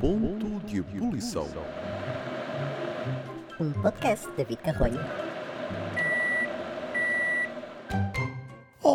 [0.00, 1.46] Ponto de ebulição.
[3.60, 5.27] Um podcast de David Carrolho.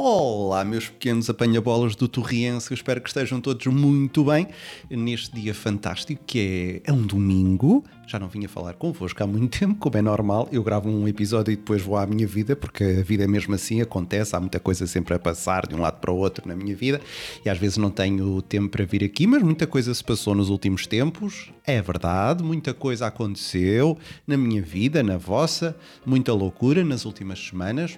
[0.06, 4.50] Olá, meus pequenos apanha-bolas do Torriense, eu espero que estejam todos muito bem
[4.90, 7.86] neste dia fantástico que é, é um domingo.
[8.06, 10.50] Já não vinha falar convosco há muito tempo, como é normal.
[10.52, 13.56] Eu gravo um episódio e depois vou à minha vida, porque a vida é mesmo
[13.56, 16.54] assim, acontece, há muita coisa sempre a passar de um lado para o outro na
[16.54, 17.00] minha vida
[17.46, 20.50] e às vezes não tenho tempo para vir aqui, mas muita coisa se passou nos
[20.50, 27.06] últimos tempos, é verdade, muita coisa aconteceu na minha vida, na vossa, muita loucura nas
[27.06, 27.98] últimas semanas.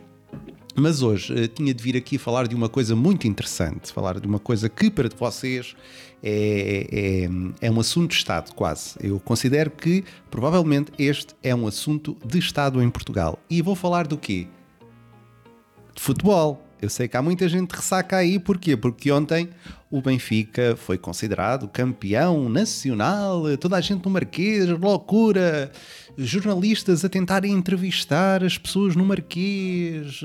[0.75, 4.27] Mas hoje uh, tinha de vir aqui falar de uma coisa muito interessante, falar de
[4.27, 5.75] uma coisa que para vocês
[6.21, 7.29] é,
[7.61, 8.95] é, é, um assunto de Estado, quase.
[8.99, 13.39] Eu considero que provavelmente este é um assunto de Estado em Portugal.
[13.49, 14.47] E vou falar do quê?
[15.93, 16.64] De futebol.
[16.85, 18.77] Eu sei que há muita gente que ressaca aí, porquê?
[18.77, 19.49] Porque ontem
[19.89, 25.71] o Benfica foi considerado campeão nacional, toda a gente no Marquês, loucura,
[26.15, 30.21] jornalistas a tentarem entrevistar as pessoas no Marquês,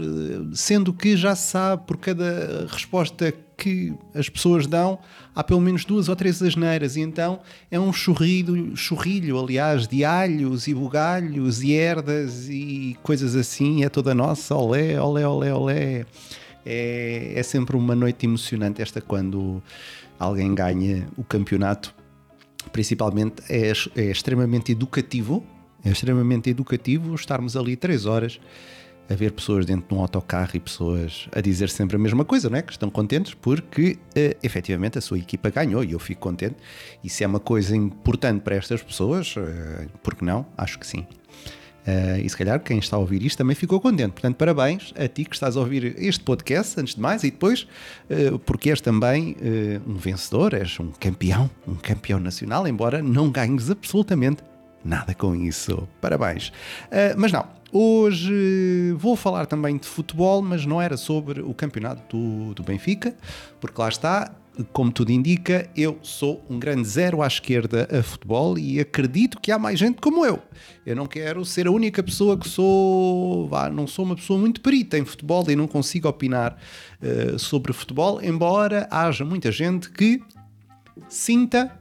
[0.52, 4.98] sendo que já se sabe por cada resposta que as pessoas dão,
[5.34, 10.04] há pelo menos duas ou três asneiras, e então é um churrilho, churrilho aliás, de
[10.04, 16.06] alhos e bugalhos e herdas e coisas assim, é toda nossa, olé, olé, olé, olé.
[16.64, 19.62] É, é sempre uma noite emocionante esta quando
[20.18, 21.94] alguém ganha o campeonato.
[22.72, 25.44] Principalmente é, é extremamente educativo.
[25.84, 28.38] É extremamente educativo estarmos ali três horas
[29.10, 32.48] a ver pessoas dentro de um autocarro e pessoas a dizer sempre a mesma coisa,
[32.48, 32.62] não é?
[32.62, 36.54] Que estão contentes porque uh, efetivamente a sua equipa ganhou e eu fico contente.
[37.02, 40.46] E se é uma coisa importante para estas pessoas, uh, por que não?
[40.56, 41.04] Acho que sim.
[41.86, 44.12] Uh, e se calhar quem está a ouvir isto também ficou contente.
[44.12, 47.66] Portanto, parabéns a ti que estás a ouvir este podcast, antes de mais, e depois,
[48.10, 53.30] uh, porque és também uh, um vencedor, és um campeão, um campeão nacional, embora não
[53.30, 54.42] ganhes absolutamente
[54.84, 55.86] nada com isso.
[56.00, 56.52] Parabéns.
[57.16, 62.54] mas não, hoje vou falar também de futebol, mas não era sobre o campeonato do,
[62.54, 63.14] do Benfica,
[63.60, 64.32] porque lá está,
[64.72, 69.50] como tudo indica, eu sou um grande zero à esquerda a futebol e acredito que
[69.50, 70.40] há mais gente como eu.
[70.84, 73.48] Eu não quero ser a única pessoa que sou.
[73.48, 76.58] Vá, não sou uma pessoa muito perita em futebol e não consigo opinar
[77.00, 80.20] uh, sobre futebol, embora haja muita gente que
[81.08, 81.78] sinta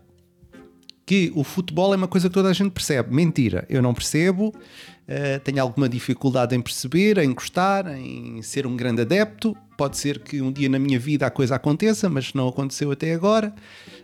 [1.06, 3.13] que o futebol é uma coisa que toda a gente percebe.
[3.13, 4.50] Mentira, eu não percebo.
[4.50, 9.57] Uh, tenho alguma dificuldade em perceber, em gostar, em ser um grande adepto.
[9.80, 13.14] Pode ser que um dia na minha vida a coisa aconteça, mas não aconteceu até
[13.14, 13.54] agora.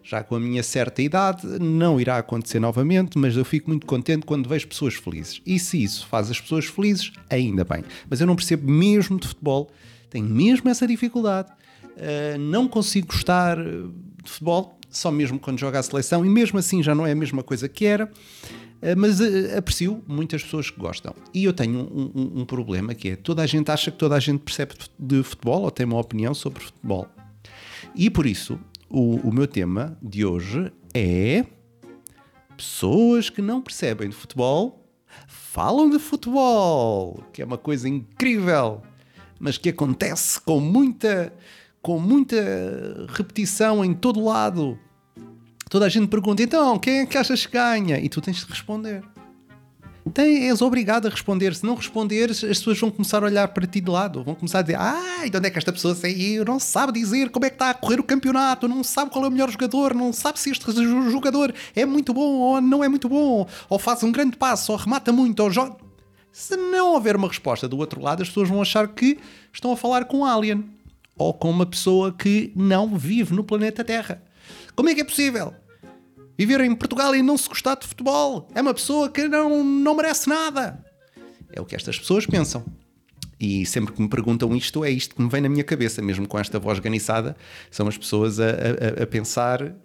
[0.02, 4.26] Já com a minha certa idade, não irá acontecer novamente, mas eu fico muito contente
[4.26, 5.42] quando vejo pessoas felizes.
[5.46, 7.84] E se isso faz as pessoas felizes, ainda bem.
[8.10, 9.70] Mas eu não percebo mesmo de futebol,
[10.10, 11.52] tenho mesmo essa dificuldade.
[11.52, 16.82] Uh, não consigo gostar de futebol, só mesmo quando joga a seleção, e mesmo assim
[16.82, 18.10] já não é a mesma coisa que era.
[18.82, 21.14] Eh, mas uh, aprecio muitas pessoas que gostam.
[21.34, 24.16] E eu tenho um, um, um, problema que é toda a gente acha que toda
[24.16, 27.08] a gente percebe de futebol ou tem uma opinião sobre futebol.
[27.96, 28.60] E por isso,
[28.90, 31.46] o, o meu tema de hoje é
[32.56, 34.86] pessoas que não percebem de futebol
[35.28, 38.82] falam de futebol, que é uma coisa incrível,
[39.40, 41.34] mas que acontece com muita
[41.82, 42.36] com muita
[43.10, 44.78] repetição em todo lado
[45.76, 48.00] toda a gente pergunta, então, quem é que achas que ganha?
[48.00, 49.04] E tu tens de responder.
[50.14, 51.54] Tem, és obrigado a responder.
[51.54, 54.24] Se não responderes, as pessoas vão começar a olhar para ti de lado.
[54.24, 56.46] Vão começar a dizer: Ah, de onde é que esta pessoa saiu?
[56.46, 59.28] Não sabe dizer como é que está a correr o campeonato, não sabe qual é
[59.28, 60.66] o melhor jogador, não sabe se este
[61.12, 64.78] jogador é muito bom ou não é muito bom, ou faz um grande passo, ou
[64.78, 65.76] remata muito, ou joga.
[66.32, 69.20] Se não houver uma resposta do outro lado, as pessoas vão achar que
[69.52, 70.64] estão a falar com um alien
[71.18, 74.24] ou com uma pessoa que não vive no planeta Terra.
[74.74, 75.54] Como é que é possível?
[76.38, 79.96] Viver em Portugal e não se gostar de futebol é uma pessoa que não, não
[79.96, 80.84] merece nada.
[81.52, 82.66] É o que estas pessoas pensam.
[83.40, 86.28] E sempre que me perguntam isto, é isto que me vem na minha cabeça, mesmo
[86.28, 87.36] com esta voz ganiçada,
[87.70, 89.76] são as pessoas a, a, a pensar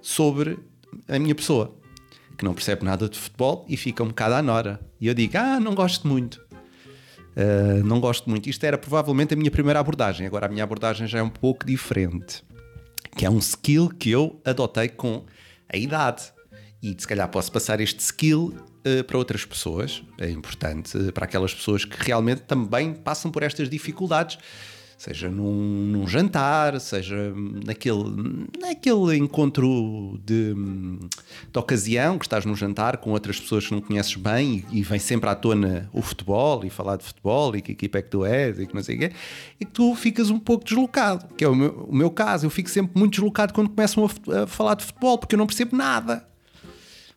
[0.00, 0.58] sobre
[1.08, 1.76] a minha pessoa,
[2.38, 4.80] que não percebe nada de futebol e fica um bocado à nora.
[5.00, 6.40] E eu digo, ah, não gosto muito.
[7.36, 8.48] Uh, não gosto muito.
[8.48, 11.66] Isto era provavelmente a minha primeira abordagem, agora a minha abordagem já é um pouco
[11.66, 12.42] diferente.
[13.16, 15.24] Que é um skill que eu adotei com
[15.72, 16.32] a idade.
[16.82, 18.54] E se calhar posso passar este skill
[18.86, 23.42] uh, para outras pessoas, é importante, uh, para aquelas pessoas que realmente também passam por
[23.42, 24.38] estas dificuldades.
[25.00, 27.32] Seja num, num jantar, seja
[27.64, 28.04] naquele,
[28.60, 30.54] naquele encontro de,
[31.50, 34.82] de ocasião que estás num jantar com outras pessoas que não conheces bem e, e
[34.82, 38.10] vem sempre à tona o futebol e falar de futebol e que equipa é que
[38.10, 39.12] tu és e que não sei o quê,
[39.58, 42.44] e que tu ficas um pouco deslocado, que é o meu, o meu caso.
[42.44, 45.46] Eu fico sempre muito deslocado quando começam a, a falar de futebol porque eu não
[45.46, 46.28] percebo nada.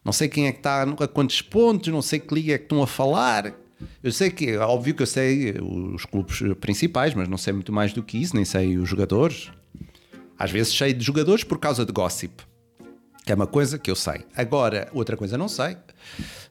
[0.06, 2.64] Não sei quem é que está a quantos pontos, não sei que liga é que
[2.64, 3.54] estão a falar.
[4.04, 7.94] Eu sei que, óbvio que eu sei os clubes principais, mas não sei muito mais
[7.94, 9.52] do que isso, nem sei os jogadores.
[10.38, 12.44] Às vezes sei de jogadores por causa de gossip,
[13.26, 14.26] que é uma coisa que eu sei.
[14.36, 15.78] Agora, outra coisa não sei.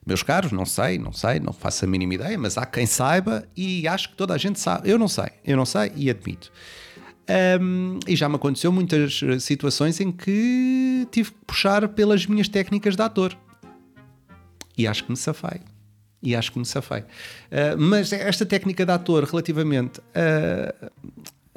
[0.05, 3.45] Meus caros, não sei, não sei, não faço a mínima ideia, mas há quem saiba
[3.55, 4.89] e acho que toda a gente sabe.
[4.89, 6.51] Eu não sei, eu não sei e admito.
[7.61, 12.95] Um, e já me aconteceu muitas situações em que tive que puxar pelas minhas técnicas
[12.95, 13.37] de ator.
[14.77, 15.61] E acho que me safei.
[16.23, 17.01] E acho que me safei.
[17.01, 20.89] Uh, mas esta técnica de ator relativamente a,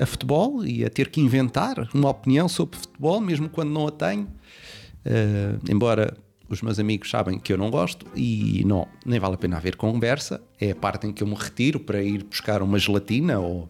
[0.03, 3.91] a, futebol e a ter que inventar uma opinião sobre futebol, mesmo quando não a
[3.93, 6.17] tenho, uh, embora
[6.49, 9.77] os meus amigos sabem que eu não gosto e não, nem vale a pena haver
[9.77, 13.69] conversa, é a parte em que eu me retiro para ir buscar uma gelatina ou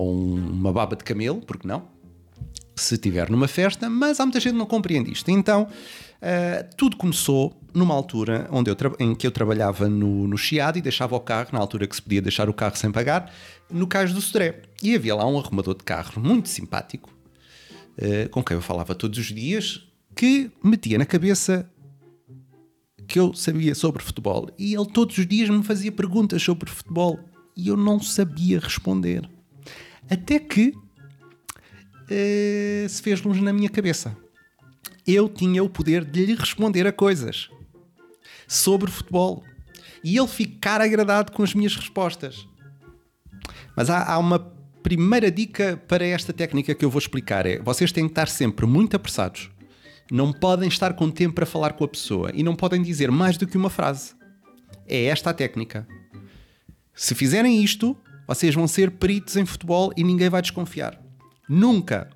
[0.00, 1.82] ou uma baba de camelo, porque não?
[2.80, 5.30] Se estiver numa festa, mas há muita gente que não compreende isto.
[5.30, 10.78] Então, uh, tudo começou numa altura onde eu em que eu trabalhava no, no Chiado
[10.78, 13.32] e deixava o carro, na altura que se podia deixar o carro sem pagar,
[13.70, 14.62] no Cais do Sodré.
[14.82, 17.10] E havia lá um arrumador de carro muito simpático,
[17.98, 19.86] uh, com quem eu falava todos os dias,
[20.16, 21.70] que metia na cabeça
[23.06, 24.48] que eu sabia sobre futebol.
[24.58, 27.18] E ele todos os dias me fazia perguntas sobre futebol
[27.56, 29.28] e eu não sabia responder.
[30.08, 30.72] Até que
[32.10, 34.16] uh, se fez luz na minha cabeça.
[35.06, 37.48] Eu tinha o poder de lhe responder a coisas
[38.46, 39.44] sobre futebol
[40.02, 42.46] e ele ficar agradado com as minhas respostas.
[43.76, 44.38] Mas há, há uma
[44.82, 48.66] primeira dica para esta técnica que eu vou explicar: é vocês têm que estar sempre
[48.66, 49.50] muito apressados.
[50.10, 53.36] Não podem estar com tempo para falar com a pessoa e não podem dizer mais
[53.36, 54.14] do que uma frase.
[54.86, 55.86] É esta a técnica.
[56.92, 57.96] Se fizerem isto,
[58.26, 61.00] vocês vão ser peritos em futebol e ninguém vai desconfiar.
[61.50, 62.08] Nunca.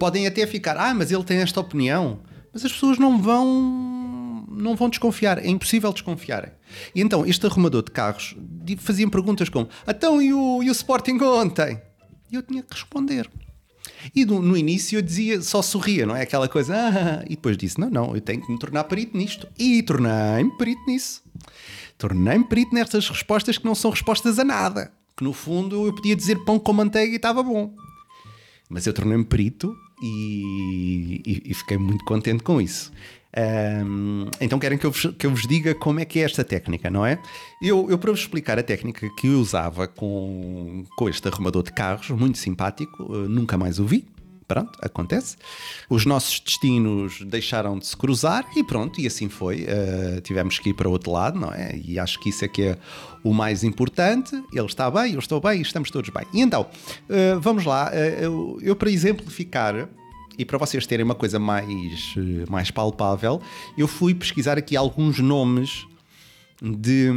[0.00, 2.20] Podem até ficar, ah, mas ele tem esta opinião.
[2.52, 6.50] Mas as pessoas não vão não vão desconfiar, é impossível desconfiarem.
[6.94, 8.34] E então, este arrumador de carros
[8.78, 11.80] fazia perguntas como: então e o, e o Sporting ontem?
[12.32, 13.30] E eu tinha que responder.
[14.14, 16.22] E no, no, início eu dizia, só sorria, não é?
[16.22, 19.46] Aquela coisa, ah, e depois disse: não, não, eu tenho que me tornar perito nisto.
[19.56, 21.22] E tornei-me perito nisso.
[21.96, 24.90] Tornei-me perito nestas respostas que não são respostas a nada.
[25.16, 27.74] Que no fundo eu podia dizer pão com manteiga e estava bom.
[28.68, 32.92] Mas eu tornei-me perito e, e, e, fiquei muito contente com isso.
[33.36, 36.42] Um, então querem que eu, vos, que eu vos diga como é que é esta
[36.42, 37.20] técnica, não é?
[37.62, 41.72] Eu, eu para vos explicar a técnica que eu usava com, com este arrumador de
[41.72, 44.06] carros, muito simpático, uh, nunca mais o vi,
[44.46, 45.36] pronto, acontece.
[45.88, 49.64] Os nossos destinos deixaram de se cruzar e pronto, e assim foi.
[49.64, 51.76] Uh, tivemos que ir para o outro lado, não é?
[51.84, 52.78] E acho que isso é que é
[53.24, 54.34] o mais importante.
[54.52, 56.24] Ele está bem, eu estou bem estamos todos bem.
[56.32, 57.90] E então, uh, vamos lá.
[57.90, 59.88] Uh, eu, eu, para exemplificar.
[60.38, 62.14] E para vocês terem uma coisa mais,
[62.50, 63.40] mais palpável,
[63.76, 65.86] eu fui pesquisar aqui alguns nomes
[66.60, 67.10] de,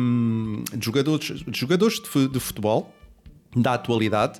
[0.74, 2.96] de jogadores, de, jogadores de futebol
[3.54, 4.40] da atualidade.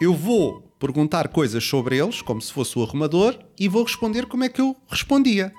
[0.00, 4.42] Eu vou perguntar coisas sobre eles, como se fosse o arrumador, e vou responder como
[4.42, 5.52] é que eu respondia.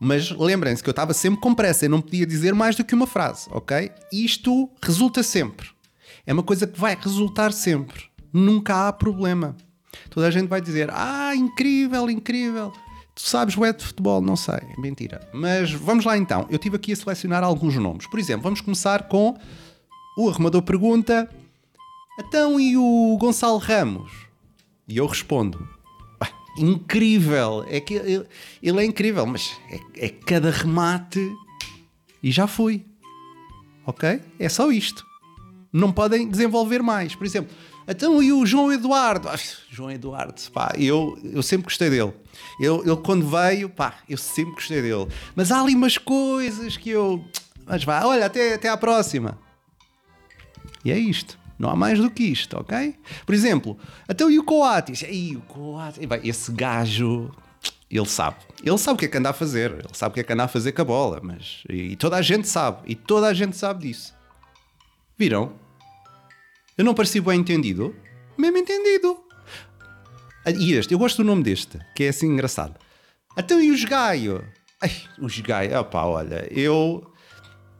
[0.00, 2.94] Mas lembrem-se que eu estava sempre com pressa, eu não podia dizer mais do que
[2.94, 3.90] uma frase, ok?
[4.12, 5.68] Isto resulta sempre.
[6.24, 8.04] É uma coisa que vai resultar sempre.
[8.32, 9.56] Nunca há problema.
[10.10, 12.72] Toda a gente vai dizer: Ah, incrível, incrível.
[13.14, 14.20] Tu sabes o é de futebol?
[14.20, 15.20] Não sei, mentira.
[15.32, 16.46] Mas vamos lá então.
[16.50, 18.06] Eu tive aqui a selecionar alguns nomes.
[18.06, 19.36] Por exemplo, vamos começar com
[20.16, 21.28] o arrumador pergunta:
[22.18, 24.23] Então e o Gonçalo Ramos?
[24.86, 25.68] E eu respondo:
[26.56, 27.64] incrível!
[27.68, 28.26] É que ele,
[28.62, 31.20] ele é incrível, mas é, é, cada remate
[32.22, 32.84] e já fui.
[33.86, 34.20] Ok?
[34.38, 35.04] É só isto.
[35.72, 37.14] Não podem desenvolver mais.
[37.14, 37.54] Por exemplo,
[37.86, 39.28] então e o João Eduardo?
[39.28, 42.12] Ai, João Eduardo, pá, eu, eu sempre gostei dele.
[42.60, 45.08] Eu, ele quando veio, pá, eu sempre gostei dele.
[45.34, 47.24] Mas há ali umas coisas que eu.
[47.66, 49.38] Mas vá, olha, até, até à próxima.
[50.84, 51.38] E é isto.
[51.58, 52.96] Não há mais do que isto, ok?
[53.24, 55.04] Por exemplo, até o Coates.
[55.04, 56.00] Aí, o Coates.
[56.24, 57.30] Esse gajo,
[57.90, 58.36] ele sabe.
[58.62, 59.70] Ele sabe o que é que anda a fazer.
[59.72, 61.20] Ele sabe o que é que anda a fazer com a bola.
[61.22, 62.78] Mas, e toda a gente sabe.
[62.86, 64.12] E toda a gente sabe disso.
[65.16, 65.52] Viram?
[66.76, 67.94] Eu não pareci bem entendido?
[68.36, 69.16] Mesmo entendido.
[70.58, 72.74] E este, eu gosto do nome deste, que é assim engraçado.
[73.36, 74.44] Até o Gaio?
[74.80, 77.10] Ai, o Gaio, opá, olha, eu,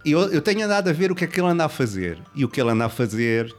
[0.04, 2.22] eu, eu tenho andado a ver o que é que ele anda a fazer.
[2.34, 3.54] E o que ele anda a fazer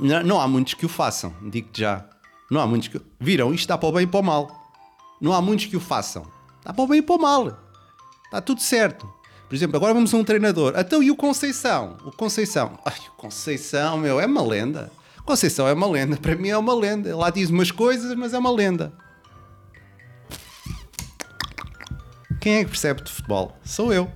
[0.00, 2.04] Não, não há muitos que o façam, digo-te já.
[2.50, 3.00] Não há muitos que.
[3.20, 3.52] Viram?
[3.52, 4.72] Isto está para o bem e para o mal.
[5.20, 6.26] Não há muitos que o façam.
[6.58, 7.58] Está para o bem e para o mal.
[8.24, 9.12] Está tudo certo.
[9.48, 10.74] Por exemplo, agora vamos a um treinador.
[10.76, 11.96] Então, e o Conceição?
[12.04, 12.78] O Conceição.
[12.84, 14.90] Ai, o Conceição, meu, é uma lenda.
[15.24, 16.16] Conceição é uma lenda.
[16.16, 17.16] Para mim é uma lenda.
[17.16, 18.92] Lá diz umas coisas, mas é uma lenda.
[22.40, 23.56] Quem é que percebe de futebol?
[23.64, 24.10] Sou eu.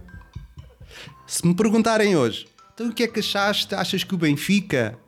[1.26, 3.74] Se me perguntarem hoje, então o que é que achaste?
[3.74, 4.98] Achas que o Benfica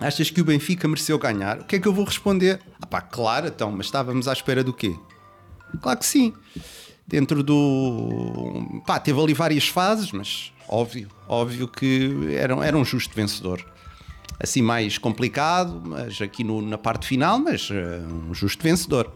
[0.00, 1.60] Achas que o Benfica mereceu ganhar?
[1.60, 2.60] O que é que eu vou responder?
[2.80, 4.94] Ah pá, claro, então, mas estávamos à espera do quê?
[5.80, 6.32] Claro que sim.
[7.06, 8.82] Dentro do.
[8.86, 13.64] pá, teve ali várias fases, mas óbvio, óbvio que era, era um justo vencedor.
[14.40, 17.74] Assim mais complicado, mas aqui no, na parte final, mas uh,
[18.28, 19.12] um justo vencedor.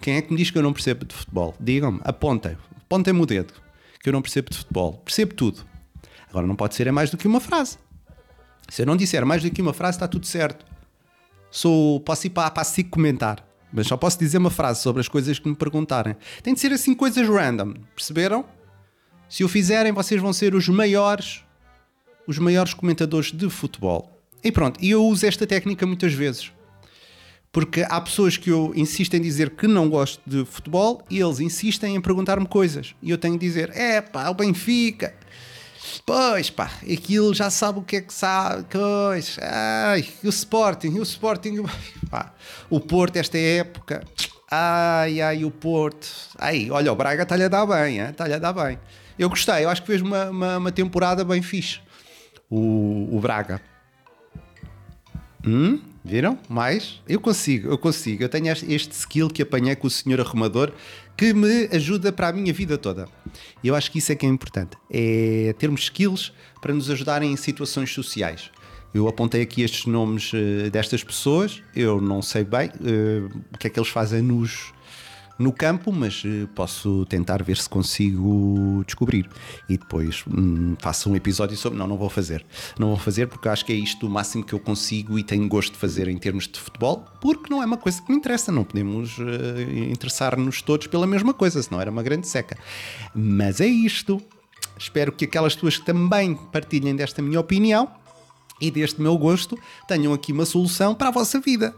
[0.00, 1.54] Quem é que me diz que eu não percebo de futebol?
[1.60, 3.54] Digam-me, apontem, apontem-me o dedo,
[4.02, 4.94] que eu não percebo de futebol.
[5.04, 5.64] Percebo tudo.
[6.28, 7.78] Agora não pode ser é mais do que uma frase.
[8.68, 10.64] Se eu não disser mais do que uma frase, está tudo certo.
[11.50, 15.38] Sou, posso ir para, a comentar, mas só posso dizer uma frase sobre as coisas
[15.38, 16.16] que me perguntarem.
[16.42, 18.44] Tem de ser assim coisas random, perceberam?
[19.28, 21.44] Se o fizerem, vocês vão ser os maiores,
[22.26, 24.20] os maiores comentadores de futebol.
[24.42, 26.52] E pronto, e eu uso esta técnica muitas vezes.
[27.52, 31.40] Porque há pessoas que eu insisto em dizer que não gosto de futebol e eles
[31.40, 32.94] insistem em perguntar-me coisas.
[33.02, 35.14] E eu tenho de dizer: é pá, o Benfica
[36.04, 38.66] Pois pá, aquilo já sabe o que é que sabe.
[38.70, 41.64] Pois, ai, o Sporting, o Sporting,
[42.10, 42.34] pá,
[42.68, 44.04] o Porto, esta época,
[44.50, 46.08] ai, ai, o Porto,
[46.38, 48.78] ai, olha, o Braga está-lhe a dar bem, está-lhe a dar bem.
[49.18, 51.80] Eu gostei, eu acho que fez uma, uma, uma temporada bem fixe,
[52.48, 53.60] o, o Braga.
[55.46, 55.80] Hum?
[56.02, 56.38] Viram?
[56.48, 57.00] Mais?
[57.06, 58.22] Eu consigo, eu consigo.
[58.22, 60.72] Eu tenho este skill que apanhei com o senhor arrumador
[61.20, 63.06] que me ajuda para a minha vida toda.
[63.62, 64.78] E eu acho que isso é que é importante.
[64.90, 68.50] É termos skills para nos ajudarem em situações sociais.
[68.94, 71.62] Eu apontei aqui estes nomes uh, destas pessoas.
[71.76, 74.72] Eu não sei bem uh, o que é que eles fazem nos
[75.40, 79.28] no campo, mas uh, posso tentar ver se consigo descobrir.
[79.68, 81.78] E depois hum, faço um episódio sobre.
[81.78, 82.44] Não, não vou fazer.
[82.78, 85.48] Não vou fazer porque acho que é isto o máximo que eu consigo e tenho
[85.48, 88.52] gosto de fazer em termos de futebol, porque não é uma coisa que me interessa.
[88.52, 89.22] Não podemos uh,
[89.90, 92.58] interessar-nos todos pela mesma coisa, senão era uma grande seca.
[93.14, 94.20] Mas é isto.
[94.78, 97.90] Espero que aquelas pessoas que também partilhem desta minha opinião
[98.60, 101.74] e deste meu gosto tenham aqui uma solução para a vossa vida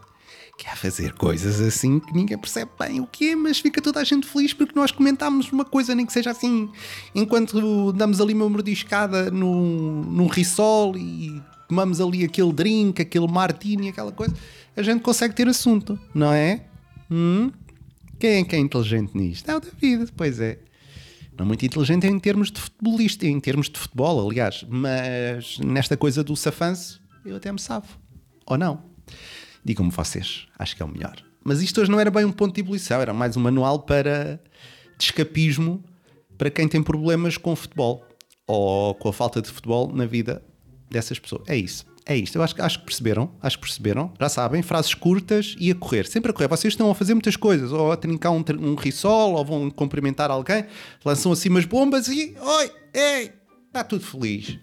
[0.56, 4.00] que é fazer coisas assim que ninguém percebe bem o que é, mas fica toda
[4.00, 6.70] a gente feliz porque nós comentámos uma coisa, nem que seja assim,
[7.14, 13.88] enquanto damos ali uma mordiscada num, num risol e tomamos ali aquele drink, aquele martini,
[13.88, 14.34] aquela coisa,
[14.76, 16.64] a gente consegue ter assunto, não é?
[17.10, 17.50] Hum?
[18.18, 19.50] Quem é que é inteligente nisto?
[19.50, 20.58] É o David, pois é.
[21.36, 26.22] Não muito inteligente em termos de futebolista, em termos de futebol, aliás, mas nesta coisa
[26.22, 27.98] do safanço eu até me safo.
[28.46, 28.84] Ou não?
[29.64, 31.16] Digam-me vocês, acho que é o melhor.
[31.44, 34.40] Mas isto hoje não era bem um ponto de ebulição, era mais um manual para
[34.98, 35.82] de escapismo
[36.38, 38.04] para quem tem problemas com futebol
[38.46, 40.42] ou com a falta de futebol na vida
[40.90, 41.42] dessas pessoas.
[41.48, 41.86] É isso.
[42.04, 42.36] É isto.
[42.36, 43.30] Eu acho, acho que perceberam.
[43.40, 44.12] Acho que perceberam.
[44.20, 46.06] Já sabem, frases curtas e a correr.
[46.06, 46.48] Sempre a correr.
[46.48, 47.72] Vocês estão a fazer muitas coisas.
[47.72, 50.66] Ou a trincar um, um risol, ou vão cumprimentar alguém,
[51.04, 52.36] lançam assim umas bombas e.
[52.40, 52.70] Oi!
[52.92, 53.32] Ei!
[53.68, 54.58] Está tudo feliz.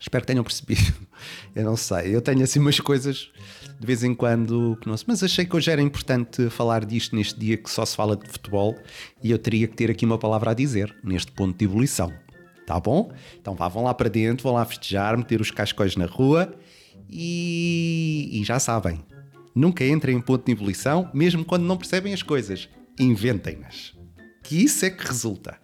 [0.00, 0.94] Espero que tenham percebido.
[1.54, 2.14] Eu não sei.
[2.14, 3.30] Eu tenho assim umas coisas
[3.78, 7.38] de vez em quando que não Mas achei que hoje era importante falar disto neste
[7.38, 8.74] dia que só se fala de futebol
[9.22, 12.12] e eu teria que ter aqui uma palavra a dizer neste ponto de ebulição.
[12.66, 13.12] Tá bom?
[13.40, 16.52] Então vá, vão lá para dentro, vão lá festejar, meter os cascóis na rua
[17.08, 19.04] e, e já sabem,
[19.54, 22.68] nunca entrem em ponto de ebulição, mesmo quando não percebem as coisas.
[22.98, 23.94] Inventem-nas.
[24.42, 25.58] Que isso é que resulta.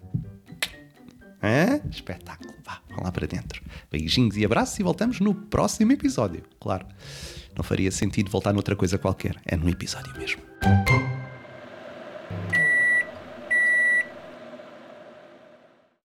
[1.43, 1.81] Hã?
[1.91, 2.55] Espetáculo.
[2.65, 3.63] Vá, vão lá para dentro.
[3.91, 6.87] Beijinhos e abraços e voltamos no próximo episódio, claro.
[7.57, 9.37] Não faria sentido voltar noutra coisa qualquer.
[9.45, 10.41] É num episódio mesmo.